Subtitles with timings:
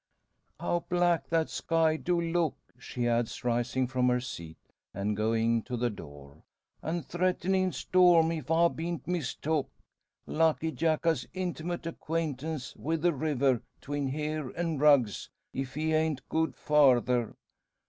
[0.59, 4.57] "How black that sky do look," she adds, rising from her seat,
[4.95, 6.41] and going to the door;
[6.81, 9.69] "An' threatenin' storm, if I bean't mistook.
[10.25, 16.27] Lucky, Jack ha' intimate acquaintance wi' the river 'tween here and Rugg's if he hain't
[16.29, 17.35] goed farther.